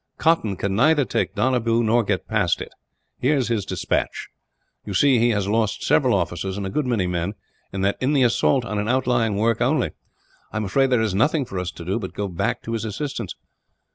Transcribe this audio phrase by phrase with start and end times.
[0.17, 2.73] "Cotton can neither take Donabew, nor get past it,"
[3.19, 3.27] he said.
[3.27, 4.29] "Here is his despatch.
[4.83, 7.35] You see, he has lost several officers and a good many men;
[7.71, 9.91] and that in the assault on an outlying work, only.
[10.51, 12.73] I am afraid that there is nothing for us to do, but go back to
[12.73, 13.35] his assistance."